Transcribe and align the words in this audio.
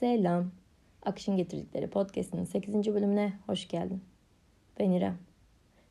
Selam. 0.00 0.50
Akışın 1.02 1.36
Getirdikleri 1.36 1.90
Podcast'ın 1.90 2.44
8. 2.44 2.74
bölümüne 2.74 3.32
hoş 3.46 3.68
geldin. 3.68 4.02
Ben 4.78 4.90
İrem. 4.90 5.18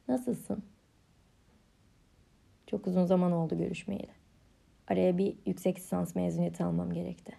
Nasılsın? 0.07 0.63
Çok 2.67 2.87
uzun 2.87 3.05
zaman 3.05 3.31
oldu 3.31 3.57
görüşmeyeli. 3.57 4.11
Araya 4.87 5.17
bir 5.17 5.35
yüksek 5.45 5.77
lisans 5.77 6.15
mezuniyeti 6.15 6.63
almam 6.63 6.93
gerekti. 6.93 7.33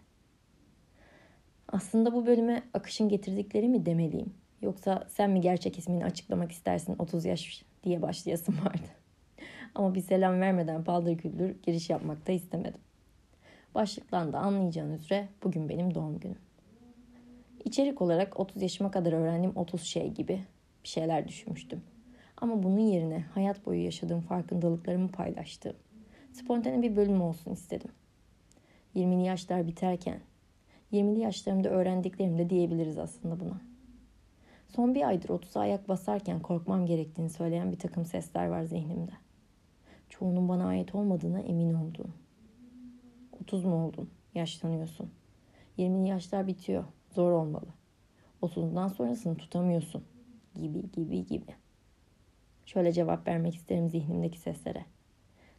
Aslında 1.69 2.13
bu 2.13 2.27
bölüme 2.27 2.63
akışın 2.75 3.09
getirdikleri 3.09 3.69
mi 3.69 3.87
demeliyim? 3.87 4.35
Yoksa 4.63 5.07
sen 5.09 5.31
mi 5.31 5.41
gerçek 5.41 5.79
ismini 5.79 6.05
açıklamak 6.05 6.53
istersin 6.53 6.97
30 6.99 7.25
yaş 7.25 7.65
diye 7.85 8.03
başlayasım 8.03 8.59
vardı. 8.65 8.89
Ama 9.75 9.95
bir 9.95 10.03
selam 10.03 10.41
vermeden 10.41 10.85
paldır 10.85 11.19
küldür 11.19 11.57
giriş 11.63 11.91
yapmak 11.91 12.27
da 12.27 12.33
istemedim. 12.33 12.81
Başlıktan 13.75 14.33
da 14.33 14.39
anlayacağın 14.39 14.93
üzere 14.93 15.29
bugün 15.43 15.69
benim 15.69 15.95
doğum 15.95 16.21
günüm. 16.21 16.50
İçerik 17.65 18.03
olarak 18.03 18.41
30 18.41 18.63
yaşıma 18.63 18.91
kadar 18.91 19.13
öğrendiğim 19.13 19.57
30 19.57 19.83
şey 19.83 20.11
gibi 20.11 20.45
bir 20.85 20.89
şeyler 20.89 21.29
düşünmüştüm. 21.29 21.83
Ama 22.37 22.63
bunun 22.63 22.79
yerine 22.79 23.25
hayat 23.35 23.67
boyu 23.67 23.85
yaşadığım 23.85 24.21
farkındalıklarımı 24.21 25.09
paylaştığım, 25.09 25.77
spontane 26.33 26.83
bir 26.83 26.97
bölüm 26.97 27.23
olsun 27.23 27.53
istedim. 27.53 27.91
20'li 28.95 29.27
yaşlar 29.27 29.67
biterken, 29.67 30.21
20'li 30.93 31.21
yaşlarımda 31.21 31.69
öğrendiklerim 31.69 32.39
de 32.39 32.51
diyebiliriz 32.51 32.99
aslında 32.99 33.41
buna. 33.41 33.61
Son 34.69 34.95
bir 34.95 35.09
aydır 35.09 35.29
30'a 35.29 35.61
ayak 35.61 35.89
basarken 35.89 36.41
korkmam 36.41 36.87
gerektiğini 36.87 37.31
söyleyen 37.31 37.73
bir 37.73 37.79
takım 37.79 38.05
sesler 38.05 38.47
var 38.47 38.63
zihnimde. 38.63 39.13
Çoğunun 40.09 40.49
bana 40.49 40.67
ait 40.67 40.95
olmadığına 40.95 41.41
emin 41.41 41.75
olduğum. 41.75 42.11
30 43.43 43.65
mu 43.65 43.87
oldun? 43.87 44.11
Yaşlanıyorsun. 44.35 45.11
20'li 45.79 46.09
yaşlar 46.09 46.47
bitiyor. 46.47 46.85
Zor 47.15 47.33
olmalı. 47.33 47.67
30'dan 48.43 48.89
sonrasını 48.89 49.37
tutamıyorsun. 49.37 50.05
Gibi 50.55 50.91
gibi 50.93 51.27
gibi. 51.27 51.55
Şöyle 52.67 52.93
cevap 52.93 53.29
vermek 53.29 53.55
isterim 53.55 53.89
zihnimdeki 53.89 54.39
seslere. 54.39 54.85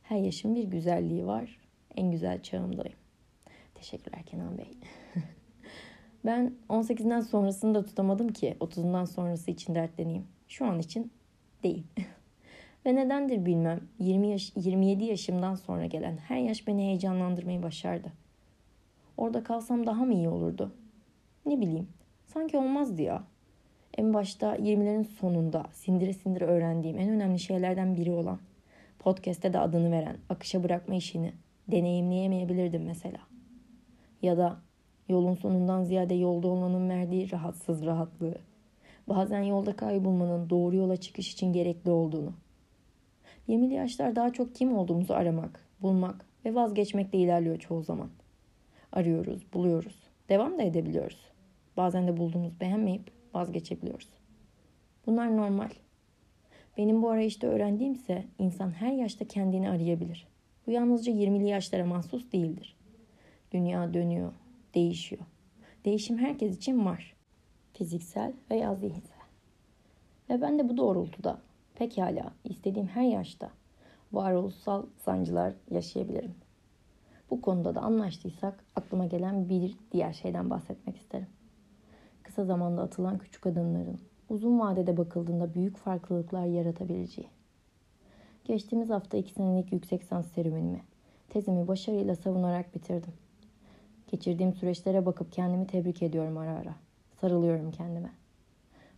Her 0.04 0.18
yaşın 0.18 0.56
bir 0.56 0.64
güzelliği 0.64 1.26
var. 1.26 1.58
En 1.96 2.12
güzel 2.12 2.42
çağımdayım. 2.42 2.98
Teşekkürler 3.76 4.24
Kenan 4.24 4.58
Bey. 4.58 4.72
ben 6.26 6.54
18'den 6.70 7.22
sonrasını 7.22 7.76
da 7.76 7.86
tutamadım 7.86 8.28
ki 8.30 8.58
30'undan 8.60 9.06
sonrası 9.06 9.52
için 9.52 9.76
dertleneyim. 9.76 10.28
Şu 10.48 10.66
an 10.66 10.80
için 10.80 11.12
değil. 11.64 11.84
Ve 12.86 12.96
nedendir 12.96 13.46
bilmem 13.46 13.82
20 14.00 14.28
yaş, 14.28 14.52
27 14.56 15.04
yaşımdan 15.04 15.56
sonra 15.56 15.86
gelen 15.86 16.18
her 16.18 16.38
yaş 16.38 16.68
beni 16.68 16.82
heyecanlandırmayı 16.82 17.64
başardı. 17.64 18.12
Orada 19.18 19.44
kalsam 19.44 19.86
daha 19.86 20.06
mı 20.06 20.14
iyi 20.14 20.30
olurdu? 20.30 20.72
Ne 21.46 21.62
bileyim. 21.62 21.88
Sanki 22.26 22.58
olmazdı 22.58 23.02
ya. 23.02 23.24
En 23.98 24.14
başta 24.14 24.56
20'lerin 24.56 25.04
sonunda 25.04 25.66
sindire 25.74 26.14
sindire 26.14 26.46
öğrendiğim 26.46 26.98
en 26.98 27.10
önemli 27.10 27.40
şeylerden 27.40 27.98
biri 27.98 28.12
olan 28.12 28.40
podcast'te 29.00 29.54
de 29.54 29.60
adını 29.60 29.92
veren 29.92 30.18
akışa 30.30 30.64
bırakma 30.64 30.96
işini 30.96 31.34
deneyimleyemeyebilirdim 31.68 32.84
mesela. 32.86 33.20
Ya 34.22 34.38
da 34.38 34.58
yolun 35.10 35.36
sonundan 35.36 35.84
ziyade 35.84 36.14
yolda 36.14 36.48
olmanın 36.48 36.90
verdiği 36.90 37.32
rahatsız 37.32 37.86
rahatlığı. 37.86 38.36
Bazen 39.10 39.42
yolda 39.42 39.76
kaybolmanın 39.76 40.50
doğru 40.50 40.76
yola 40.76 40.98
çıkış 40.98 41.34
için 41.34 41.54
gerekli 41.54 41.92
olduğunu. 41.92 42.34
20'li 43.48 43.74
yaşlar 43.74 44.16
daha 44.16 44.34
çok 44.34 44.56
kim 44.56 44.78
olduğumuzu 44.78 45.14
aramak, 45.14 45.68
bulmak 45.82 46.26
ve 46.46 46.56
vazgeçmekle 46.56 47.20
ilerliyor 47.20 47.60
çoğu 47.60 47.84
zaman. 47.84 48.10
Arıyoruz, 48.92 49.54
buluyoruz. 49.54 50.01
Devam 50.32 50.58
da 50.58 50.64
edebiliyoruz. 50.64 51.20
Bazen 51.78 52.08
de 52.08 52.18
bulduğumuz 52.18 52.60
beğenmeyip 52.60 53.12
vazgeçebiliyoruz. 53.34 54.10
Bunlar 55.06 55.38
normal. 55.38 55.70
Benim 56.78 57.02
bu 57.02 57.10
arayışta 57.10 57.48
öğrendiğimse 57.48 58.26
insan 58.40 58.72
her 58.72 58.92
yaşta 58.92 59.28
kendini 59.28 59.70
arayabilir. 59.70 60.28
Bu 60.68 60.72
yalnızca 60.72 61.12
20'li 61.14 61.48
yaşlara 61.48 61.86
mahsus 61.86 62.32
değildir. 62.32 62.76
Dünya 63.52 63.94
dönüyor, 63.94 64.34
değişiyor. 64.76 65.22
Değişim 65.86 66.18
herkes 66.18 66.58
için 66.58 66.86
var. 66.86 67.16
Fiziksel 67.74 68.34
veya 68.52 68.76
zihinsel. 68.76 69.22
Ve 70.30 70.42
ben 70.42 70.60
de 70.60 70.70
bu 70.70 70.78
doğrultuda 70.78 71.42
pekala 71.76 72.34
istediğim 72.44 72.88
her 72.88 73.06
yaşta 73.06 73.50
varoluşsal 74.12 74.86
sancılar 74.98 75.54
yaşayabilirim. 75.72 76.36
Bu 77.32 77.42
konuda 77.42 77.76
da 77.76 77.82
anlaştıysak 77.82 78.64
aklıma 78.76 79.06
gelen 79.06 79.50
bir 79.50 79.78
diğer 79.92 80.14
şeyden 80.14 80.50
bahsetmek 80.50 80.98
isterim. 80.98 81.28
Kısa 82.24 82.46
zamanda 82.46 82.82
atılan 82.82 83.18
küçük 83.18 83.48
adımların 83.48 84.00
uzun 84.30 84.60
vadede 84.60 84.98
bakıldığında 84.98 85.54
büyük 85.54 85.78
farklılıklar 85.78 86.46
yaratabileceği. 86.46 87.28
Geçtiğimiz 88.46 88.90
hafta 88.90 89.18
iki 89.18 89.34
senelik 89.34 89.74
yüksek 89.74 90.04
sans 90.04 90.32
serüvenimi, 90.32 90.82
tezimi 91.30 91.68
başarıyla 91.68 92.16
savunarak 92.16 92.76
bitirdim. 92.76 93.14
Geçirdiğim 94.08 94.54
süreçlere 94.54 95.06
bakıp 95.06 95.32
kendimi 95.32 95.68
tebrik 95.68 96.04
ediyorum 96.04 96.38
ara 96.38 96.52
ara. 96.52 96.76
Sarılıyorum 97.22 97.72
kendime. 97.72 98.12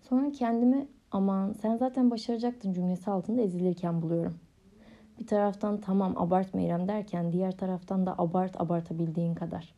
Sonra 0.01 0.31
kendimi 0.31 0.87
aman 1.11 1.53
sen 1.53 1.77
zaten 1.77 2.11
başaracaktın 2.11 2.73
cümlesi 2.73 3.11
altında 3.11 3.41
ezilirken 3.41 4.01
buluyorum. 4.01 4.39
Bir 5.19 5.27
taraftan 5.27 5.81
tamam 5.81 6.17
abartma 6.17 6.61
İrem 6.61 6.87
derken 6.87 7.31
diğer 7.31 7.57
taraftan 7.57 8.05
da 8.05 8.15
abart 8.17 8.61
abartabildiğin 8.61 9.35
kadar. 9.35 9.75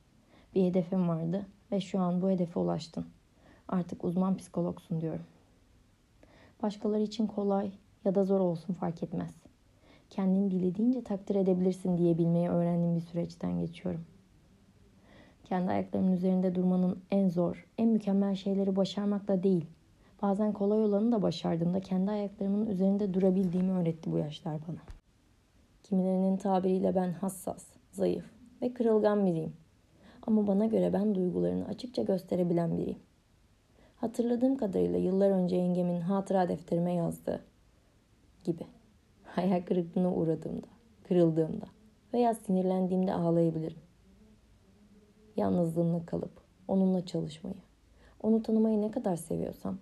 Bir 0.56 0.64
hedefim 0.64 1.10
vardı 1.10 1.46
ve 1.72 1.82
şu 1.82 2.00
an 2.00 2.22
bu 2.22 2.30
hedefe 2.30 2.60
ulaştın. 2.60 3.06
Artık 3.68 4.04
uzman 4.04 4.38
psikologsun 4.38 5.02
diyorum. 5.02 5.26
Başkaları 6.64 7.02
için 7.02 7.28
kolay 7.28 7.72
ya 8.06 8.16
da 8.16 8.24
zor 8.24 8.40
olsun 8.40 8.74
fark 8.74 9.04
etmez. 9.04 9.36
Kendini 10.10 10.52
dilediğince 10.52 11.04
takdir 11.04 11.36
edebilirsin 11.36 11.98
diyebilmeyi 11.98 12.50
öğrendiğim 12.50 12.96
bir 12.96 13.02
süreçten 13.02 13.60
geçiyorum. 13.60 14.06
Kendi 15.44 15.72
ayaklarımın 15.72 16.12
üzerinde 16.12 16.56
durmanın 16.56 17.00
en 17.12 17.30
zor, 17.30 17.66
en 17.78 17.90
mükemmel 17.90 18.36
şeyleri 18.36 18.76
başarmakla 18.76 19.44
değil, 19.44 19.66
bazen 20.22 20.54
kolay 20.54 20.84
olanı 20.84 21.12
da 21.12 21.22
başardığımda 21.22 21.80
kendi 21.80 22.12
ayaklarımın 22.12 22.68
üzerinde 22.68 23.14
durabildiğimi 23.14 23.72
öğretti 23.72 24.12
bu 24.12 24.18
yaşlar 24.18 24.60
bana. 24.68 24.96
Kimilerinin 25.86 26.38
tabiriyle 26.38 26.96
ben 26.96 27.12
hassas, 27.12 27.66
zayıf 27.92 28.26
ve 28.62 28.74
kırılgan 28.74 29.26
biriyim. 29.26 29.54
Ama 30.28 30.48
bana 30.48 30.66
göre 30.66 30.94
ben 30.94 31.16
duygularını 31.16 31.68
açıkça 31.68 32.04
gösterebilen 32.04 32.78
biriyim. 32.78 33.00
Hatırladığım 33.96 34.58
kadarıyla 34.58 35.00
yıllar 35.00 35.30
önce 35.30 35.56
yengemin 35.56 36.02
hatıra 36.02 36.50
defterime 36.50 36.94
yazdığı 36.94 37.42
gibi. 38.44 38.64
Hayal 39.24 39.62
kırıklığına 39.62 40.14
uğradığımda, 40.14 40.68
kırıldığımda 41.08 41.66
veya 42.14 42.34
sinirlendiğimde 42.34 43.14
ağlayabilirim. 43.14 43.82
Yalnızlığımla 45.36 46.06
kalıp 46.06 46.42
onunla 46.68 47.06
çalışmayı, 47.06 47.62
onu 48.24 48.44
tanımayı 48.44 48.82
ne 48.82 48.92
kadar 48.92 49.16
seviyorsam, 49.16 49.78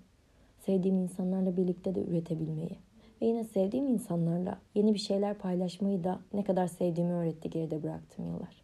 sevdiğim 0.60 0.98
insanlarla 0.98 1.58
birlikte 1.58 1.96
de 1.96 2.04
üretebilmeyi 2.04 2.78
ve 3.24 3.28
yine 3.28 3.44
sevdiğim 3.44 3.88
insanlarla 3.88 4.60
yeni 4.76 4.94
bir 4.94 5.00
şeyler 5.00 5.38
paylaşmayı 5.38 6.04
da 6.04 6.20
ne 6.34 6.44
kadar 6.44 6.68
sevdiğimi 6.68 7.14
öğretti 7.14 7.50
geride 7.50 7.84
bıraktığım 7.84 8.26
yıllar. 8.26 8.64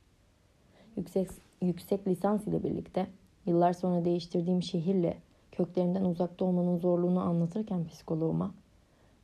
Yüksek, 0.98 1.28
yüksek 1.62 2.08
lisans 2.08 2.48
ile 2.48 2.64
birlikte 2.64 3.08
yıllar 3.46 3.74
sonra 3.74 4.06
değiştirdiğim 4.06 4.64
şehirle 4.64 5.18
köklerinden 5.52 6.06
uzakta 6.06 6.46
olmanın 6.46 6.78
zorluğunu 6.78 7.20
anlatırken 7.20 7.88
psikoloğuma 7.88 8.54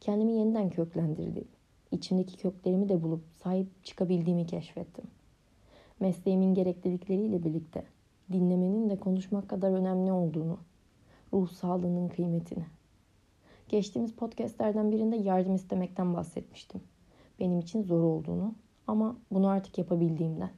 kendimi 0.02 0.32
yeniden 0.32 0.70
köklendirdiğim, 0.70 1.48
içimdeki 1.92 2.38
köklerimi 2.38 2.90
de 2.90 3.04
bulup 3.04 3.22
sahip 3.44 3.84
çıkabildiğimi 3.84 4.48
keşfettim. 4.48 5.06
Mesleğimin 6.00 6.54
gereklilikleriyle 6.54 7.44
birlikte 7.44 7.84
dinlemenin 8.32 8.90
de 8.90 8.96
konuşmak 8.96 9.50
kadar 9.50 9.72
önemli 9.72 10.12
olduğunu, 10.12 10.58
ruh 11.34 11.50
sağlığının 11.50 12.10
kıymetini. 12.10 12.66
Geçtiğimiz 13.70 14.14
podcastlerden 14.14 14.92
birinde 14.92 15.16
yardım 15.16 15.56
istemekten 15.56 16.14
bahsetmiştim. 16.14 16.82
Benim 17.40 17.60
için 17.60 17.84
zor 17.84 18.02
olduğunu 18.02 18.54
ama 18.88 19.18
bunu 19.32 19.48
artık 19.48 19.78
yapabildiğimden. 19.78 20.52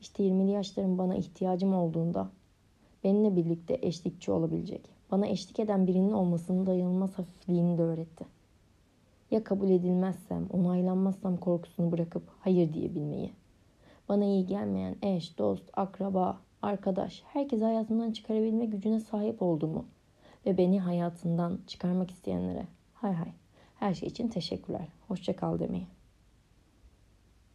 İşte 0.00 0.22
20'li 0.22 0.50
yaşların 0.50 0.98
bana 0.98 1.16
ihtiyacım 1.16 1.74
olduğunda 1.74 2.28
benimle 3.04 3.36
birlikte 3.36 3.78
eşlikçi 3.82 4.32
olabilecek, 4.32 4.80
bana 5.10 5.26
eşlik 5.26 5.58
eden 5.58 5.86
birinin 5.86 6.12
olmasının 6.12 6.66
dayanılmaz 6.66 7.18
hafifliğini 7.18 7.78
de 7.78 7.82
öğretti. 7.82 8.24
Ya 9.30 9.44
kabul 9.44 9.70
edilmezsem, 9.70 10.46
onaylanmazsam 10.52 11.36
korkusunu 11.36 11.92
bırakıp 11.92 12.22
hayır 12.40 12.72
diyebilmeyi. 12.72 13.32
Bana 14.08 14.24
iyi 14.24 14.46
gelmeyen 14.46 14.96
eş, 15.02 15.38
dost, 15.38 15.64
akraba, 15.72 16.40
arkadaş, 16.62 17.22
herkesi 17.26 17.64
hayatımdan 17.64 18.12
çıkarabilme 18.12 18.66
gücüne 18.66 19.00
sahip 19.00 19.42
olduğumu 19.42 19.84
ve 20.46 20.58
beni 20.58 20.80
hayatından 20.80 21.58
çıkarmak 21.66 22.10
isteyenlere 22.10 22.66
hay 22.94 23.12
hay 23.12 23.32
her 23.78 23.94
şey 23.94 24.08
için 24.08 24.28
teşekkürler, 24.28 24.88
hoşça 25.08 25.36
kal 25.36 25.58
demeyi. 25.58 25.86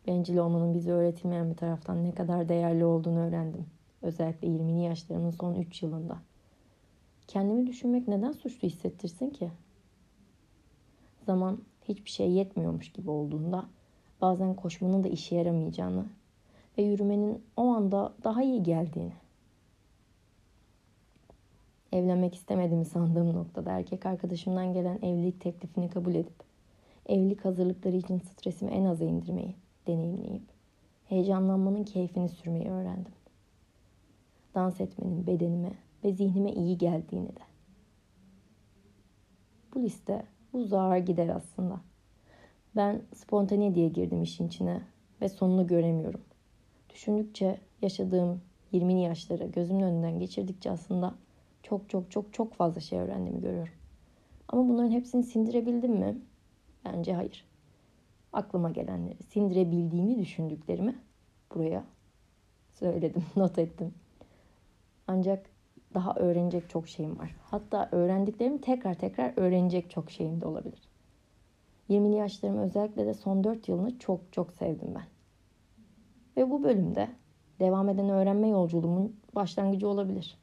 Bencil 0.08 0.38
olmanın 0.38 0.74
bize 0.74 0.92
öğretilmeyen 0.92 1.50
bir 1.50 1.56
taraftan 1.56 2.04
ne 2.04 2.12
kadar 2.12 2.50
değerli 2.50 2.86
olduğunu 2.86 3.20
öğrendim. 3.20 3.66
Özellikle 4.02 4.48
20'li 4.48 4.82
yaşlarımın 4.82 5.32
son 5.32 5.56
3 5.56 5.84
yılında. 5.84 6.18
Kendimi 7.28 7.68
düşünmek 7.68 8.08
neden 8.08 8.32
suçlu 8.32 8.68
hissettirsin 8.68 9.30
ki? 9.30 9.52
Zaman 11.26 11.62
hiçbir 11.84 12.10
şey 12.10 12.32
yetmiyormuş 12.32 12.92
gibi 12.92 13.10
olduğunda 13.10 13.66
bazen 14.22 14.56
koşmanın 14.56 15.04
da 15.04 15.08
işe 15.08 15.36
yaramayacağını 15.36 16.06
ve 16.78 16.82
yürümenin 16.82 17.44
o 17.58 17.64
anda 17.64 18.14
daha 18.24 18.44
iyi 18.44 18.64
geldiğini. 18.64 19.14
Evlenmek 21.92 22.36
istemediğimi 22.36 22.86
sandığım 22.86 23.34
noktada 23.34 23.72
erkek 23.72 24.06
arkadaşımdan 24.06 24.74
gelen 24.74 25.00
evlilik 25.02 25.42
teklifini 25.42 25.90
kabul 25.90 26.16
edip 26.16 26.44
evlilik 27.06 27.46
hazırlıkları 27.46 27.96
için 27.96 28.20
stresimi 28.20 28.72
en 28.72 28.86
aza 28.86 29.06
indirmeyi 29.06 29.56
deneyimleyip 29.88 30.44
heyecanlanmanın 31.06 31.84
keyfini 31.84 32.30
sürmeyi 32.30 32.70
öğrendim. 32.70 33.14
Dans 34.56 34.82
etmenin 34.82 35.28
bedenime 35.28 35.72
ve 36.04 36.14
zihnime 36.14 36.52
iyi 36.52 36.78
geldiğini 36.78 37.30
de. 37.30 37.42
Bu 39.74 39.84
liste 39.84 40.26
uzağa 40.54 40.98
gider 40.98 41.28
aslında. 41.28 41.82
Ben 42.76 43.02
spontane 43.16 43.76
diye 43.76 43.90
girdim 43.90 44.24
işin 44.24 44.48
içine 44.48 44.82
ve 45.22 45.30
sonunu 45.30 45.68
göremiyorum. 45.68 46.22
Düşündükçe 46.90 47.58
yaşadığım 47.82 48.42
20'li 48.74 49.02
yaşları 49.02 49.46
gözümün 49.46 49.84
önünden 49.84 50.20
geçirdikçe 50.20 50.72
aslında 50.72 51.16
çok 51.64 51.90
çok 51.90 52.12
çok 52.12 52.34
çok 52.34 52.54
fazla 52.54 52.82
şey 52.82 53.00
öğrendiğimi 53.00 53.42
görüyorum. 53.42 53.74
Ama 54.48 54.70
bunların 54.70 54.92
hepsini 54.92 55.24
sindirebildim 55.24 55.92
mi? 55.92 56.18
Bence 56.86 57.14
hayır. 57.14 57.46
Aklıma 58.34 58.70
gelenleri, 58.70 59.24
sindirebildiğimi 59.24 60.20
düşündüklerimi 60.20 60.96
buraya 61.56 61.84
söyledim, 62.74 63.24
not 63.36 63.60
ettim. 63.60 63.94
Ancak 65.08 65.46
daha 65.94 66.16
öğrenecek 66.16 66.70
çok 66.70 66.88
şeyim 66.88 67.20
var. 67.20 67.36
Hatta 67.44 67.90
öğrendiklerimi 67.92 68.62
tekrar 68.62 68.94
tekrar 68.94 69.34
öğrenecek 69.36 69.90
çok 69.90 70.12
şeyim 70.12 70.42
de 70.42 70.46
olabilir. 70.46 70.90
20'li 71.90 72.16
yaşlarımı 72.16 72.62
özellikle 72.62 73.06
de 73.06 73.14
son 73.14 73.44
4 73.44 73.70
yılını 73.70 74.00
çok 74.00 74.34
çok 74.34 74.54
sevdim 74.54 74.96
ben. 74.96 75.06
Ve 76.38 76.50
bu 76.50 76.64
bölümde 76.64 77.10
devam 77.60 77.90
eden 77.90 78.10
öğrenme 78.10 78.48
yolculuğumun 78.48 79.16
başlangıcı 79.36 79.88
olabilir. 79.88 80.38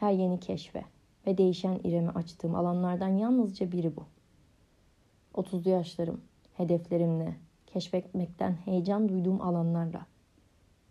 Her 0.00 0.12
yeni 0.12 0.40
keşfe 0.40 0.84
ve 1.26 1.38
değişen 1.38 1.80
ireme 1.84 2.12
açtığım 2.12 2.54
alanlardan 2.54 3.08
yalnızca 3.08 3.72
biri 3.72 3.96
bu. 3.96 4.04
30'lu 5.34 5.70
yaşlarım, 5.70 6.20
hedeflerimle, 6.56 7.36
keşfetmekten 7.66 8.52
heyecan 8.52 9.08
duyduğum 9.08 9.40
alanlarla 9.40 10.06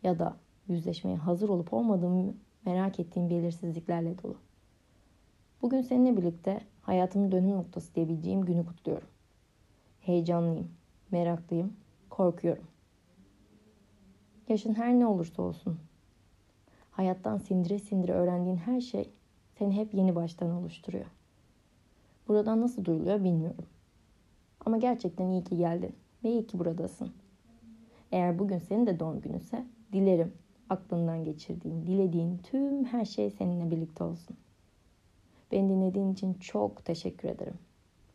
ya 0.04 0.20
da 0.20 0.38
yüzleşmeye 0.68 1.18
hazır 1.18 1.50
olup 1.50 1.74
olmadığımı 1.74 2.34
merak 2.66 3.00
ettiğim 3.00 3.30
belirsizliklerle 3.30 4.24
dolu. 4.24 4.36
Bugün 5.62 5.82
seninle 5.82 6.18
birlikte 6.18 6.62
hayatımın 6.82 7.32
dönüm 7.32 7.52
noktası 7.52 7.96
diyebileceğim 7.96 8.46
günü 8.46 8.66
kutluyorum. 8.66 9.08
Heyecanlıyım, 10.02 10.72
meraklıyım, 11.12 11.74
korkuyorum. 12.10 12.66
Yaşın 14.50 14.74
her 14.74 14.94
ne 14.94 15.08
olursa 15.08 15.42
olsun. 15.42 15.80
Hayattan 17.00 17.38
sindire 17.38 17.80
sindire 17.80 18.12
öğrendiğin 18.12 18.58
her 18.58 18.82
şey 18.82 19.10
seni 19.58 19.76
hep 19.76 19.94
yeni 19.94 20.16
baştan 20.16 20.52
oluşturuyor. 20.52 21.06
Buradan 22.28 22.62
nasıl 22.62 22.86
duyuluyor 22.86 23.24
bilmiyorum. 23.24 23.66
Ama 24.66 24.78
gerçekten 24.78 25.30
iyi 25.30 25.44
ki 25.44 25.58
geldin 25.58 25.96
ve 26.24 26.30
iyi 26.30 26.48
ki 26.48 26.60
buradasın. 26.60 27.12
Eğer 28.12 28.40
bugün 28.40 28.58
senin 28.58 28.88
de 28.88 29.00
doğum 29.00 29.22
gününse 29.22 29.66
dilerim 29.94 30.34
aklından 30.70 31.26
geçirdiğin, 31.26 31.88
dilediğin 31.88 32.38
tüm 32.38 32.86
her 32.86 33.06
şey 33.06 33.30
seninle 33.30 33.72
birlikte 33.72 34.04
olsun. 34.04 34.38
Beni 35.52 35.70
dinlediğin 35.70 36.14
için 36.14 36.34
çok 36.34 36.86
teşekkür 36.86 37.30
ederim. 37.30 37.58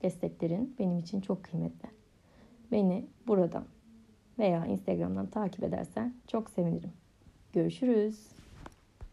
Desteklerin 0.03 0.77
benim 0.79 0.99
için 0.99 1.21
çok 1.21 1.45
kıymetli. 1.45 1.89
Beni 2.73 3.07
buradan 3.27 3.65
veya 4.39 4.67
Instagram'dan 4.67 5.27
takip 5.27 5.65
edersen 5.65 6.15
çok 6.27 6.51
sevinirim. 6.51 6.93
Görüşürüz. 7.53 8.44